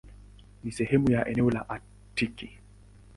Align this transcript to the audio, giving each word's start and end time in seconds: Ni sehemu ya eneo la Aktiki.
Ni 0.63 0.71
sehemu 0.71 1.11
ya 1.11 1.25
eneo 1.27 1.49
la 1.49 1.69
Aktiki. 1.69 2.59